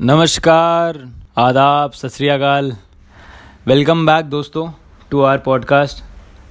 [0.00, 0.96] नमस्कार
[1.38, 2.72] आदाब सत श्री अकाल।
[3.66, 4.66] वेलकम बैक दोस्तों
[5.10, 6.02] to our podcast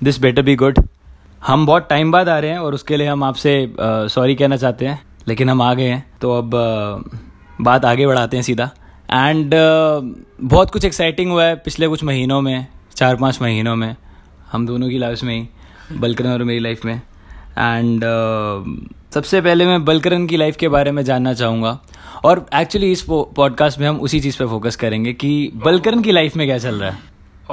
[0.04, 0.80] This Better Be Good
[1.48, 4.86] हम बहुत टाइम बाद आ रहे हैं और उसके लिए हम आपसे सॉरी कहना चाहते
[4.86, 7.18] हैं लेकिन हम आ गए हैं तो अब uh,
[7.62, 8.70] बात आगे बढ़ाते हैं सीधा।
[9.12, 9.56] एंड
[10.44, 13.96] बहुत कुछ एक्साइटिंग हुआ है पिछले कुछ महीनों में चार पाँच महीनों में
[14.52, 18.04] हम दोनों की लाइफ में ही बलकरन और मेरी लाइफ में। एंड
[19.14, 21.80] सबसे पहले मैं बलकरन की लाइफ के बारे में जानना चाहूँगा।
[22.24, 26.36] और एक्चुअली इस पॉडकास्ट में हम उसी चीज़ पे फोकस करेंगे कि बलकरन की लाइफ
[26.36, 27.12] में क्या चल रहा है?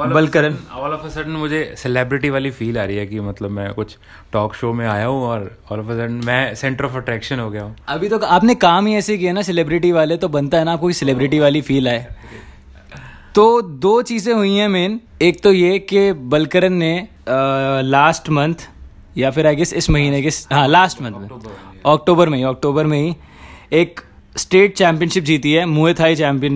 [0.09, 3.73] Balkaran all of a sudden मुझे सेलिब्रिटी वाली फील आ रही है कि मतलब मैं
[3.75, 3.97] कुछ
[4.33, 7.51] टॉक शो में आया हूँ और ऑल ऑफ़ अ सडन मैं सेंटर ऑफ़ अट्रैक्शन हो
[7.51, 10.65] गया हूँ। अभी तो आपने काम ही ऐसे किया ना सेलिब्रिटी वाले तो बनता है
[10.65, 12.07] ना आपको सेलिब्रिटी वाली फील आए।
[13.35, 18.69] तो दो चीज़ें हुई हैं मेन एक तो ये कि बलकरन ने लास्ट मंथ
[19.17, 21.29] या फिर आई गेस इस महीने के हाँ लास्ट मंथ में।
[21.87, 23.15] अक्टूबर में। ही अक्टूबर में ही
[23.73, 24.01] एक
[24.37, 26.55] स्टेट चैंपियनशिप जीती है मुए थाई चैंपियन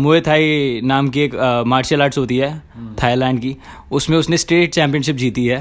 [0.00, 1.34] मुए थाई नाम की एक
[1.66, 2.50] मार्शल आर्ट्स होती है
[3.02, 3.56] थाईलैंड की।
[3.92, 5.58] उसमें उसने स्टेट चैंपियनशिप जीती है।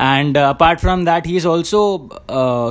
[0.00, 2.08] And apart from that he is also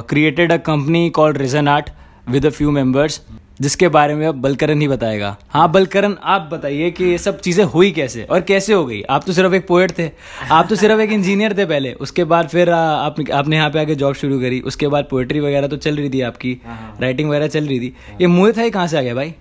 [0.09, 1.89] created a company called Reason Art
[2.29, 3.21] with a few members
[3.59, 7.63] जिसके बारे में अब बलकरण ही बताएगा। हाँ बलकरण आप बताइए कि ये सब चीज़ें
[7.65, 9.01] हुई कैसे और कैसे हो गई?
[9.01, 10.09] आप तो सिर्फ़ एक पोएट थे।
[10.51, 13.79] आप तो सिर्फ़ एक इंजीनियर थे पहले। उसके बाद फिर आ, आप आपने यहाँ पे
[13.79, 17.07] आके जॉब शुरू करी। उसके बाद पोएट्री वगैरह तो चल रही थी आपकी। राइटिंग हाँ,
[17.07, 19.33] हाँ। वगैरह चल रही थी। ये मुए था कहाँ से आ गया भाई?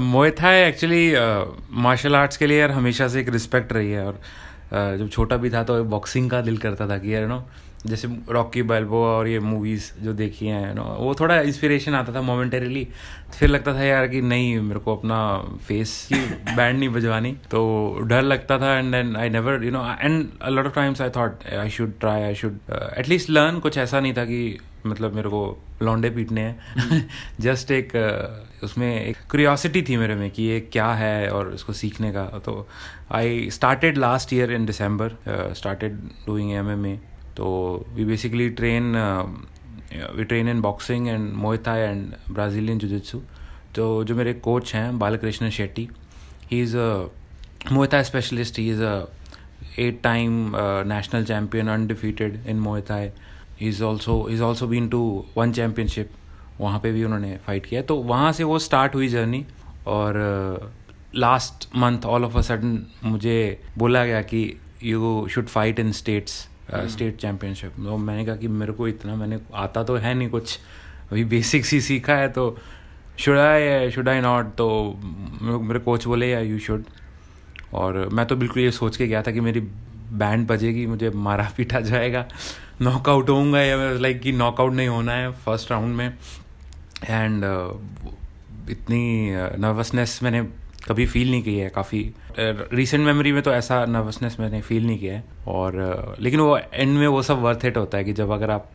[0.00, 1.12] मोए था एक्चुअली
[1.82, 5.36] मार्शल आर्ट्स के लिए यार हमेशा से एक रिस्पेक्ट रही है। और uh, जब छोटा
[5.36, 7.42] भी था तो बॉक्सिंग का दिल करता था कि यार नो
[7.86, 12.20] जैसे रॉकी बैल्बो और ये मूवीज़ जो देखी हैं नो वो थोड़ा इंस्पिरेशन आता था
[12.20, 12.88] मोमेंटरीली
[13.38, 15.18] फिर लगता था यार कि नहीं मेरे को अपना
[15.68, 16.20] फेस की
[16.56, 20.48] बैंड नहीं बजवानी। तो डर लगता था and then I never you know and a
[20.48, 22.58] lot of times I thought I should try I should
[22.98, 27.08] at least learn कुछ ऐसा नहीं था कि मतलब मेरे को लौंडे पीटने हैं।
[27.40, 31.72] जस्ट एक uh, उसमें एक क्यूरियोसिटी थी मेरे में कि ये क्या है और इसको
[31.72, 32.68] सीखने का। तो
[33.12, 35.12] I started last year in December
[35.56, 35.92] started
[36.26, 36.98] doing M M A
[37.38, 37.48] तो
[37.94, 38.96] we basically train
[40.16, 43.20] we train in boxing and Muay Thai and Brazilian jujitsu
[43.74, 45.88] तो जो मेरे कोच हैं Balakrishna Shetty
[46.50, 46.88] he is a
[47.72, 48.96] Muay Thai specialist he is a
[49.78, 50.52] eight time
[50.88, 53.10] national champion undefeated in Muay Thai he
[53.68, 55.02] is also is also been to
[55.36, 56.10] won championship
[56.60, 59.44] वहाँ पे भी उन्होंने fight किया तो वहाँ से वो स्टार्ट हुई जर्नी
[59.86, 60.22] और
[61.14, 63.38] last month all of a sudden मुझे
[63.78, 64.44] बोला गया कि
[64.84, 69.38] you should fight in states state championship तो मैंने कहा कि मेरे को इतना मैंने
[69.54, 70.58] आता तो है नहीं कुछ।
[71.12, 72.58] अभी बेसिक्स ही सीखा है तो
[73.18, 74.68] should I should I not तो
[75.42, 76.84] मेरे कोच बोले या यू शुड
[77.74, 79.60] और मैं तो बिल्कुल ये सोच के गया था कि मेरी
[80.12, 82.26] बैंड बजेगी मुझे मारा पीटा जाएगा।
[82.80, 86.14] नॉकआउट होऊँगा या लाइक कि नॉकआउट नहीं होना है फ़र्स्ट राउंड में।
[87.08, 90.42] एंड uh, इतनी नर्वसनेस uh, मैंने
[90.88, 92.00] कभी फील नहीं की है काफ़ी
[92.38, 96.98] रिसेंट मेमोरी में तो ऐसा नर्वसनेस मैंने फील नहीं किया है। और लेकिन वो एंड
[96.98, 98.70] में वो सब वर्थ इट होता है कि जब अगर आप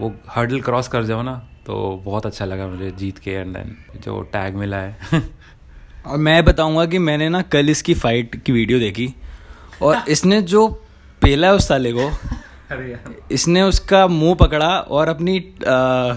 [0.00, 1.34] वो हर्डल क्रॉस कर जाओ ना
[1.66, 4.96] तो बहुत अच्छा लगा मुझे जीत के एंड देन जो टैग मिला है।
[6.06, 9.14] और मैं बताऊँगा कि मैंने ना कल इसकी फाइट की वीडियो देखी
[9.82, 10.68] और इसने जो
[11.22, 12.10] पेला है उस साले को
[13.30, 15.38] इसने उसका मुँह पकड़ा और अपनी
[15.68, 16.14] आ,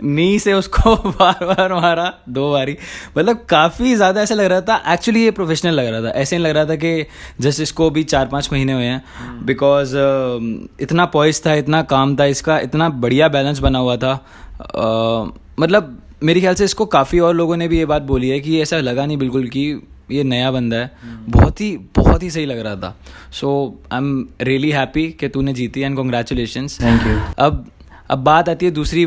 [0.00, 2.76] नी से उसको बार बार मारा दो बारी।
[3.18, 6.46] मतलब काफ़ी ज़्यादा ऐसा लग रहा था एक्चुअली ये प्रोफेशनल लग रहा था। ऐसे नहीं
[6.46, 7.06] लग रहा था कि
[7.40, 12.16] जस्ट इसको भी चार पाँच महीने हुए हैं। बिकॉज़ uh, इतना पॉइस था इतना काम
[12.16, 14.14] था इसका इतना बढ़िया बैलेंस बना हुआ था।
[14.56, 18.40] uh, मतलब मेरे ख्याल से इसको काफ़ी और लोगों ने भी ये बात बोली है
[18.40, 19.64] कि ऐसा लगा नहीं बिल्कुल कि
[20.10, 20.90] ये नया बंदा है।
[21.28, 22.94] बहुत ही बहुत ही सही लग रहा था।
[23.32, 23.48] So
[23.92, 27.64] I am really happy कि तूने जीती एंड कॉन्ग्रेचुलेशन थैंक यू अब
[28.10, 29.06] अब बात आती है दूसरी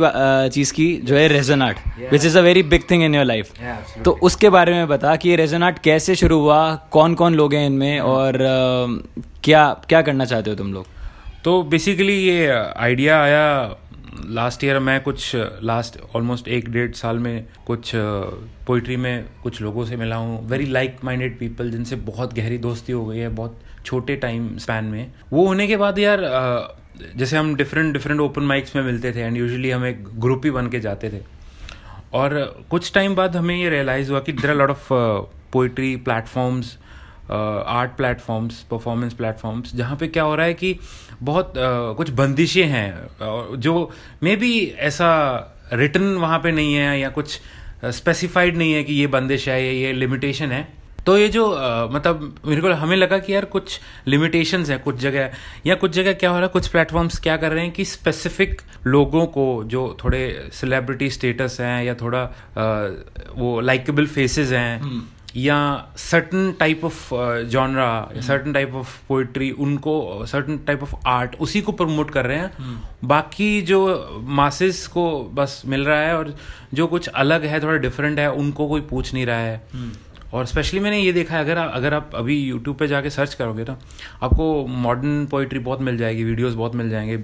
[0.53, 1.77] चीज़ की जो है Reason Art
[2.11, 3.51] which is a very big thing in your life
[4.05, 6.59] तो उसके बारे में बता कि ये रेजन आर्ट कैसे शुरू हुआ
[6.91, 10.85] कौन कौन लोग हैं इनमें और uh, क्या क्या करना चाहते हो तुम लोग?
[11.43, 13.75] तो बेसिकली ये आइडिया आया
[14.29, 15.31] लास्ट ईयर मैं कुछ
[15.63, 17.91] लास्ट ऑलमोस्ट एक डेढ़ साल में कुछ
[18.67, 22.93] पोइट्री में कुछ लोगों से मिला हूँ। वेरी लाइक माइंडेड पीपल जिनसे बहुत गहरी दोस्ती
[22.93, 26.23] हो गई है बहुत छोटे टाइम स्पैन में। वो होने के बाद यार
[27.15, 30.51] जैसे हम डिफरेंट डिफरेंट ओपन माइक्स में मिलते थे एंड यूजुअली हम एक ग्रुप ही
[30.51, 31.21] बन के जाते थे।
[32.13, 34.87] और कुछ टाइम बाद हमें ये रियलाइज़ हुआ कि there are lot of
[35.53, 36.77] poetry platforms
[37.31, 40.79] art platforms performance platforms जहाँ पे क्या हो रहा है कि
[41.23, 43.07] बहुत uh, कुछ बंदिशें हैं
[43.57, 43.91] जो
[44.23, 45.09] मे बी ऐसा
[45.73, 47.39] रिटर्न वहाँ पे नहीं है या कुछ
[47.85, 50.78] स्पेसिफाइड uh, नहीं है कि ये बंदिश है ये ये लिमिटेशन है।
[51.09, 54.95] तो ये जो आ, मतलब मेरे को हमें लगा कि यार कुछ लिमिटेशंस है कुछ
[54.95, 55.31] जगह
[55.65, 58.61] या कुछ जगह क्या हो रहा है कुछ प्लेटफॉर्म्स क्या कर रहे हैं कि स्पेसिफिक
[58.87, 62.87] लोगों को जो थोड़े सेलिब्रिटी स्टेटस हैं या थोड़ा आ,
[63.35, 65.01] वो लाइकेबल फेसेस हैं
[65.35, 67.09] या certain type of
[67.43, 72.37] genre certain type of poetry उनको सर्टन टाइप ऑफ़ आर्ट उसी को प्रमोट कर रहे
[72.37, 72.51] हैं।
[73.05, 73.81] बाकी जो
[74.23, 76.35] मासेस को बस मिल रहा है और
[76.73, 79.61] जो कुछ अलग है थोड़ा डिफरेंट है उनको कोई पूछ नहीं रहा है।
[80.33, 83.33] और स्पेशली मैंने ये देखा है अगर आप अगर आप अभी यूट्यूब पे जाके सर्च
[83.33, 83.79] करोगे ना
[84.23, 87.23] आपको मॉडर्न पोइट्री बहुत मिल जाएगी वीडियोस बहुत मिल जाएँगे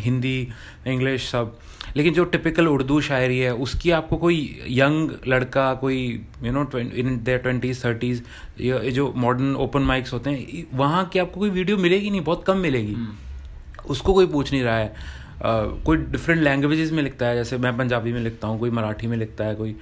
[0.00, 0.48] हिंदी
[0.86, 1.58] इंग्लिश सब।
[1.96, 7.20] लेकिन जो टिपिकल उर्दू शायरी है उसकी आपको कोई यंग लड़का कोई you know in
[7.24, 8.22] their twenties thirties
[8.60, 12.44] ये जो मॉडर्न ओपन माइक्स होते हैं वहाँ की आपको कोई वीडियो मिलेगी नहीं बहुत
[12.46, 12.96] कम मिलेगी।
[13.90, 18.12] उसको कोई पूछ नहीं रहा है। कोई डिफरेंट लैंग्वेजेस में लिखता है जैसे मैं पंजाबी
[18.12, 19.76] में लिखता हूँ कोई मराठी में लिखता है कोई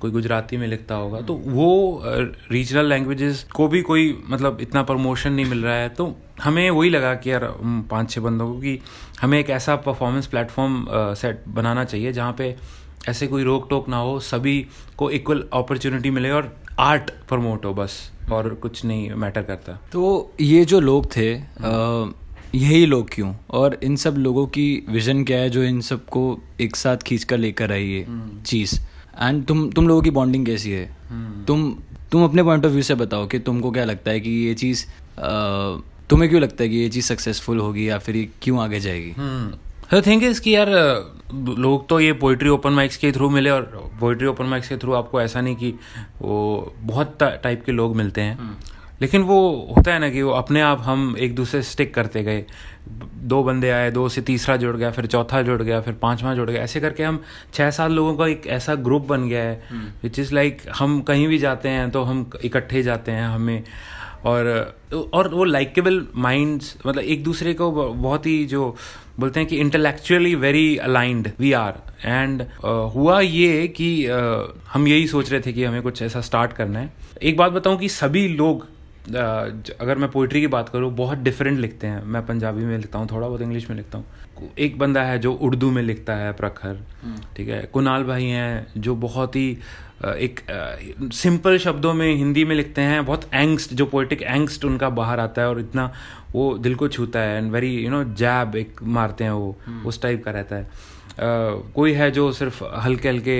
[0.00, 2.02] कोई गुजराती में लिखता होगा तो वो
[2.50, 6.90] रीजनल लैंग्वेजेस को भी कोई मतलब इतना प्रमोशन नहीं मिल रहा है तो हमें वही
[6.90, 8.78] लगा कि यार पाँच छः बंदों को कि
[9.20, 12.56] हमें एक ऐसा परफॉर्मेंस प्लेटफॉर्म सेट बनाना चाहिए जहाँ पे
[13.08, 14.66] ऐसे कोई रोक टोक ना हो सभी
[14.96, 20.32] को इक्वल अपॉर्चुनिटी मिले और आर्ट प्रमोट हो बस और कुछ नहीं मैटर करता। तो
[20.40, 21.42] ये जो लोग थे आ,
[22.54, 23.32] यही लोग क्यों?
[23.50, 27.38] और इन सब लोगों की विजन क्या है जो इन सबको एक साथ खींच कर
[27.38, 28.74] लेकर आई है चीज़?
[29.20, 30.86] एंड तुम तुम लोगों की बॉन्डिंग कैसी है?
[30.88, 31.46] hmm.
[31.46, 31.74] तुम
[32.12, 34.84] तुम अपने पॉइंट ऑफ़ व्यू से बताओ कि तुमको क्या लगता है कि ये चीज़
[36.10, 39.12] तुम्हें क्यों लगता है कि ये चीज़ सक्सेसफुल होगी या फिर ये क्यों आगे जाएगी?
[40.06, 40.68] थिंक इज़ कि यार
[41.58, 44.92] लोग तो ये पोइट्री ओपन माइक्स के थ्रू मिले और पोइट्री ओपन माइक्स के थ्रू
[44.92, 45.74] आपको ऐसा नहीं कि
[46.22, 48.56] वो बहुत टाइप के लोग मिलते हैं.
[49.02, 49.38] लेकिन वो
[49.76, 52.44] होता है ना कि वो अपने आप हम एक दूसरे स्टिक करते गए।
[53.22, 56.50] दो बंदे आए दो से तीसरा जुड़ गया फिर चौथा जुड़ गया फिर पांचवा जुड़
[56.50, 57.22] गया। ऐसे करके हम
[57.54, 59.62] छः सात लोगों का एक ऐसा ग्रुप बन गया है
[60.02, 63.62] विच इज़ लाइक हम कहीं भी जाते हैं तो हम इकट्ठे जाते हैं हमें।
[64.24, 64.46] और
[65.12, 68.76] और वो लाइकेबल माइंड्स मतलब एक दूसरे को बहुत ही जो
[69.20, 72.42] बोलते हैं कि intellectually very aligned we are and
[72.94, 76.78] हुआ ये कि uh, हम यही सोच रहे थे कि हमें कुछ ऐसा स्टार्ट करना
[76.78, 78.66] है। एक बात बताऊँ कि सभी लोग
[79.08, 83.08] अगर मैं पोइट्री की बात करूँ बहुत डिफरेंट लिखते हैं। मैं पंजाबी में लिखता हूँ
[83.10, 86.78] थोड़ा बहुत इंग्लिश में लिखता हूँ। एक बंदा है जो उर्दू में लिखता है प्रखर।
[87.02, 87.62] हम्म। ठीक है?
[87.72, 89.50] कुणाल भाई हैं जो बहुत ही
[90.04, 90.40] एक
[91.14, 95.42] सिंपल शब्दों में हिंदी में लिखते हैं। बहुत एंगस्ट जो पोइटिक एंगस्ट उनका बाहर आता
[95.42, 95.92] है और इतना
[96.34, 99.86] वो दिल को छूता है and very you know jab एक मारते हैं वो हम्म।
[99.86, 103.34] उस टाइप का रहता है। Uh, कोई है जो सिर्फ़ हल्के हल्के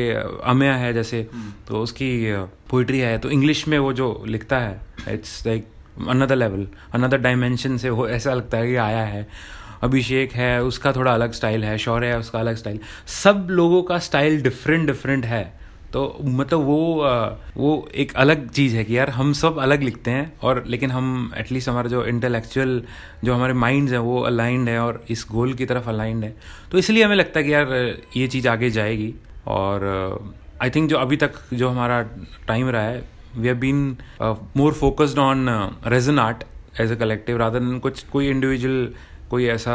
[0.50, 2.08] अमय है जैसे हम्म। तो उसकी
[2.70, 5.66] पोइट्री है। तो इंग्लिश में वो जो लिखता है it's like
[6.08, 9.26] another level another dimension से वो ऐसा लगता है कि आया है।
[9.82, 13.98] अभिषेक है, उसका थोड़ा अलग स्टाइल है, शौर्य है, उसका अलग स्टाइल सब लोगों का
[13.98, 15.62] स्टाइल डिफरेंट डिफरेंट है।
[15.92, 16.78] तो मतलब वो
[17.56, 21.32] वो एक अलग चीज़ है कि यार हम सब अलग लिखते हैं और लेकिन हम
[21.38, 22.82] एटलीस्ट हमारा जो इंटेलेक्चुअल
[23.24, 26.34] जो हमारे माइंड्स हैं, वो अलाइंड है और इस गोल की तरफ़ अलाइंड है।
[26.72, 27.74] तो इसलिए हमें लगता है कि यार
[28.16, 29.14] ये चीज़ आगे जाएगी
[29.46, 29.84] और
[30.62, 32.02] आई थिंक जो अभी तक जो हमारा
[32.48, 33.96] टाइम रहा है we have been
[34.56, 35.46] more focused on
[35.86, 36.44] Reason Art
[36.80, 38.88] as a collective rather than कुछ कोई इंडिविजुअल
[39.30, 39.74] कोई ऐसा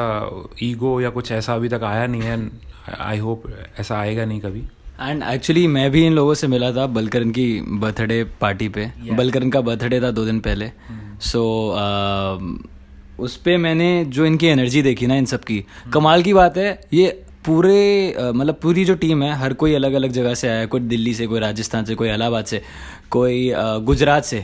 [0.64, 2.52] ईगो या कुछ ऐसा अभी तक आया नहीं है
[3.00, 3.44] आई होप
[3.80, 4.64] ऐसा आएगा नहीं कभी
[5.02, 9.18] एंड एक्चुअली मैं भी इन लोगों से मिला था बलकरन की बर्थडे पार्टी पे yeah.
[9.18, 10.72] बलकरन का बर्थडे था दो दिन पहले
[11.22, 12.50] सो hmm.
[12.50, 12.74] so, uh,
[13.20, 15.94] उस पर मैंने जो इनकी एनर्जी देखी ना इन सब की hmm.
[15.94, 20.12] कमाल की बात है ये पूरे मतलब पूरी जो टीम है हर कोई अलग अलग
[20.12, 22.62] जगह से आया है कोई दिल्ली से कोई राजस्थान से कोई इलाहाबाद से
[23.10, 23.52] कोई
[23.86, 24.40] गुजरात से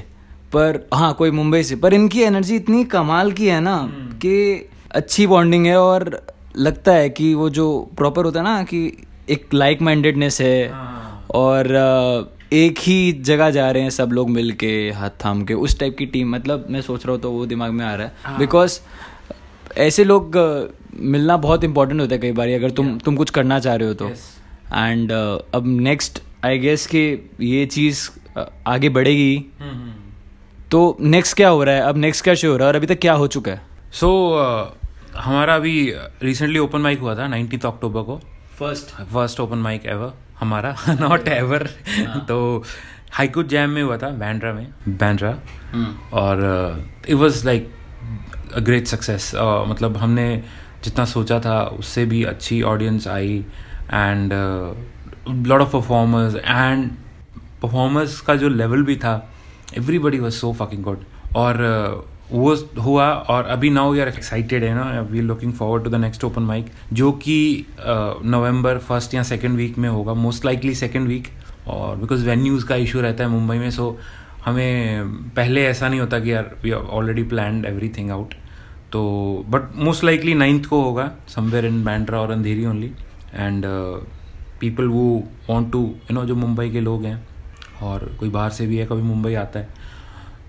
[0.53, 4.15] पर हाँ कोई मुंबई से पर इनकी एनर्जी इतनी कमाल की है ना hmm.
[4.15, 6.21] कि अच्छी बॉन्डिंग है और
[6.57, 7.67] लगता है कि वो जो
[7.97, 8.85] प्रॉपर होता है ना कि
[9.29, 11.67] एक लाइक माइंडेडनेस है हाँ। और
[12.53, 15.97] एक ही जगह जा रहे हैं सब लोग मिल के हाथ थाम के उस टाइप
[15.97, 18.79] की टीम मतलब मैं सोच रहा हूँ तो वो दिमाग में आ रहा है बिकॉज़
[18.81, 20.37] हाँ। ऐसे लोग
[20.99, 23.05] मिलना बहुत इंपॉर्टेंट होता है कई बार अगर तुम yeah.
[23.05, 24.09] तुम कुछ करना चाह रहे हो तो।
[24.75, 25.47] And yes.
[25.47, 28.09] uh, अब नेक्स्ट आई गेस कि ये चीज़
[28.67, 29.91] आगे बढ़ेगी। हम्म, हम्म।
[30.71, 31.81] तो नेक्स्ट क्या हो रहा है?
[31.81, 32.69] अब नेक्स्ट क्या शो हो रहा है?
[32.69, 33.61] और अभी तक क्या हो चुका है?
[33.93, 38.21] सो so, uh, हमारा अभी रिसेंटली ओपन माइक हुआ था नाइनटीन अक्टूबर को।
[38.59, 41.69] First first open mic ever हमारा नॉट एवर
[42.27, 42.63] तो
[43.11, 45.39] हाईकोर्ट जैम में हुआ था बैंड्रा में बैंड्रा
[45.75, 46.13] hmm.
[46.13, 46.37] और
[47.09, 47.71] it was like
[48.55, 50.43] a great success मतलब हमने
[50.83, 53.37] जितना सोचा था उससे भी अच्छी audience I
[53.93, 54.33] and
[55.47, 56.89] lot of performers and
[57.61, 59.13] performers का जो लेवल भी था
[59.77, 61.03] everybody was so fucking good
[61.35, 65.01] और uh, वो हुआ और अभी नाउ वी आर एक्साइटेड है ना?
[65.01, 67.65] We looking forward to the next open mic जो कि
[68.25, 71.27] नवंबर फ़र्स्ट या सेकेंड वीक में होगा मोस्ट लाइकली सेकेंड वीक
[71.67, 75.03] और बिकॉज़ वेन्यूज़ का इशू रहता है मुंबई में सो so, हमें
[75.35, 78.33] पहले ऐसा नहीं होता कि यार we are already plan everything out
[78.93, 79.01] तो
[79.49, 82.91] बट मोस्ट लाइकली नाइन्थ को होगा समवेयर इन बैंड्रा और अंधेरी ओनली
[83.33, 83.65] एंड
[84.59, 85.05] पीपल वो
[85.49, 87.21] वॉन्ट टू यू नो जो मुंबई के लोग हैं,
[87.81, 89.81] और कोई बाहर से भी है, कभी मुंबई आता है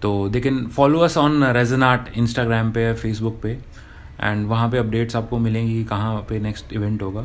[0.03, 3.59] तो they can follow us on Reason Art Instagram पे फेसबुक पे
[4.21, 7.23] एंड वहाँ पे अपडेट्स आपको मिलेंगी कि कहाँ पे नेक्स्ट इवेंट होगा.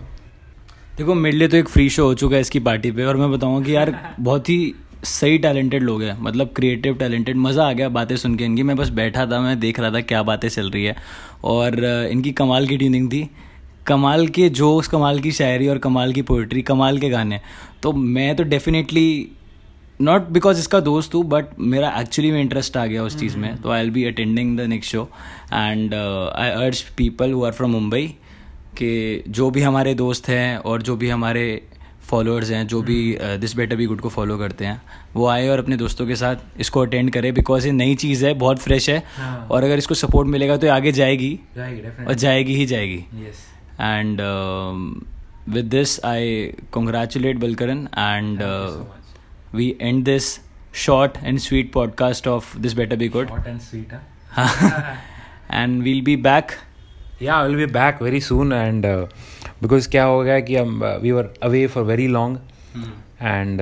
[0.97, 3.31] देखो, मेरे लिए तो एक फ्री शो हो चुका है इसकी पार्टी पे, और मैं
[3.31, 4.73] बताऊँगा कि यार, बहुत ही
[5.03, 8.75] सही टैलेंटेड लोग हैं मतलब क्रिएटिव टैलेंटेड मज़ा आ गया बातें सुन के इनकी। मैं
[8.77, 10.96] बस बैठा था मैं देख रहा था क्या बातें चल रही है।
[11.44, 13.29] और इनकी कमाल की ट्यूनिंग थी।
[13.88, 17.39] कमाल के जोक्स कमाल की शायरी और कमाल की पोइट्री कमाल के गाने।
[17.84, 19.29] तो मैं तो डेफिनेटली
[20.01, 23.56] नॉट बिकॉज़ इसका दोस्त हूँ बट मेरा एक्चुअली में इंटरेस्ट आ गया उस चीज़ में।
[23.62, 25.10] तो I'll be attending the next show
[25.53, 28.06] and I urge people who are from Mumbai
[28.77, 31.46] कि जो भी हमारे दोस्त हैं और जो भी हमारे
[32.09, 34.81] फॉलोअर्स हैं जो भी दिस बेटर बी गुड को फॉलो करते हैं
[35.13, 38.33] वो आए और अपने दोस्तों के साथ इसको अटेंड करें बिकॉज़ ये नई चीज़ है
[38.33, 42.13] बहुत फ्रेश है हाँ। और अगर इसको सपोर्ट मिलेगा तो ये आगे जाएगी। जाएगी और
[42.13, 43.03] जाएगी ही जाएगी।
[43.81, 44.21] And
[45.49, 48.43] with this I congratulate Balkaran and
[49.55, 50.37] we end this
[50.75, 53.93] short and sweet podcast of This Better Be Good and sweet
[55.51, 56.51] and we'll be back
[57.21, 58.85] या will be back very soon and
[59.63, 62.39] because क्या हो गया कि हम we were away for very long
[63.21, 63.61] and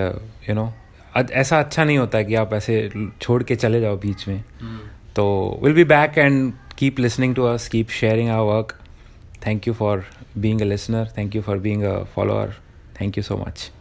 [0.49, 0.73] you know
[1.31, 2.89] ऐसा अच्छा नहीं होता कि आप ऐसे
[3.21, 4.43] छोड़ के चले जाओ बीच में।
[5.15, 8.75] तो will be back and keep listening to us keep sharing our work
[9.47, 10.05] thank you for
[10.37, 12.53] being a listener thank you for being a follower
[13.01, 13.76] thank you so much.